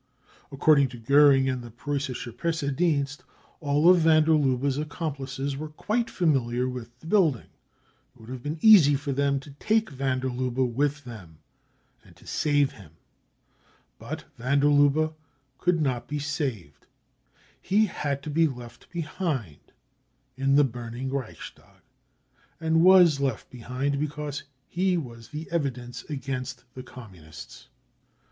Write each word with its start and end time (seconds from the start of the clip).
According 0.51 0.87
to 0.89 0.97
Goering 0.97 1.47
and 1.47 1.61
the 1.61 1.69
Preussische 1.69 2.31
PresseSenst 2.35 3.19
all 3.59 3.87
of 3.87 3.99
van 3.99 4.23
der 4.23 4.31
Lubbe's 4.31 4.79
accomplices 4.79 5.55
were 5.55 5.69
quite 5.69 6.09
familiar 6.09 6.67
with 6.67 6.89
the 7.01 7.05
building; 7.05 7.43
it 7.43 8.19
would 8.19 8.29
have 8.29 8.41
been 8.41 8.57
easy 8.63 8.95
for 8.95 9.11
them 9.13 9.39
to 9.41 9.51
take 9.59 9.91
van 9.91 10.19
der 10.19 10.29
Lubbe 10.29 10.65
with 10.67 11.03
them 11.03 11.37
and 12.03 12.15
to" 12.15 12.25
save" 12.25 12.69
t 12.71 12.77
t 12.77 12.77
I38 12.77 12.77
BROWN 12.77 12.89
BOOK 12.89 12.97
OF 12.97 13.07
THE 13.07 13.13
HITLER 13.13 13.29
TERROR 13.29 14.11
him. 14.11 14.17
But 14.17 14.25
van 14.39 14.59
der 14.59 14.67
Lubhe 15.05 15.13
could 15.59 15.81
not 15.81 16.07
be 16.07 16.17
"saved" 16.17 16.87
He 17.61 17.85
had 17.85 18.23
to 18.23 18.31
be 18.31 18.47
left 18.47 18.89
behind 18.91 19.59
in 20.35 20.55
the 20.55 20.63
burning 20.63 21.11
Reichstag, 21.11 21.81
and 22.59 22.81
was 22.83 23.19
left 23.19 23.51
behind, 23.51 23.99
because 23.99 24.45
he 24.67 24.97
was 24.97 25.27
the 25.27 25.47
evidence 25.51 26.03
against 26.05 26.63
the 26.73 26.81
Communists 26.81 27.67